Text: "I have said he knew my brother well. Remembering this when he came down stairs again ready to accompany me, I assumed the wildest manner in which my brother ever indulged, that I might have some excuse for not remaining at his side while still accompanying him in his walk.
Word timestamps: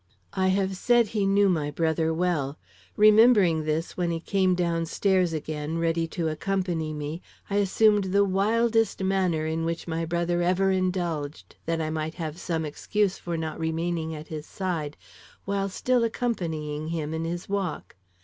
"I 0.33 0.47
have 0.47 0.75
said 0.75 1.09
he 1.09 1.27
knew 1.27 1.47
my 1.47 1.69
brother 1.69 2.11
well. 2.11 2.57
Remembering 2.97 3.65
this 3.65 3.95
when 3.95 4.09
he 4.09 4.19
came 4.19 4.55
down 4.55 4.87
stairs 4.87 5.31
again 5.31 5.77
ready 5.77 6.07
to 6.07 6.27
accompany 6.27 6.91
me, 6.91 7.21
I 7.51 7.57
assumed 7.57 8.05
the 8.05 8.25
wildest 8.25 9.03
manner 9.03 9.45
in 9.45 9.63
which 9.63 9.87
my 9.87 10.05
brother 10.05 10.41
ever 10.41 10.71
indulged, 10.71 11.55
that 11.67 11.79
I 11.79 11.91
might 11.91 12.15
have 12.15 12.39
some 12.39 12.65
excuse 12.65 13.19
for 13.19 13.37
not 13.37 13.59
remaining 13.59 14.15
at 14.15 14.29
his 14.29 14.47
side 14.47 14.97
while 15.45 15.69
still 15.69 16.03
accompanying 16.03 16.87
him 16.87 17.13
in 17.13 17.23
his 17.23 17.47
walk. 17.47 17.95